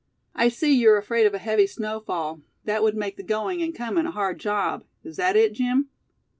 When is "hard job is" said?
4.11-5.17